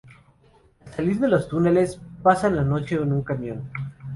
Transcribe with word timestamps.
Al 0.83 0.93
salir 0.93 1.19
de 1.19 1.27
los 1.27 1.47
túneles, 1.47 2.01
pasan 2.23 2.55
la 2.55 2.63
noche 2.63 2.95
en 2.95 3.13
un 3.13 3.21
camión. 3.21 3.71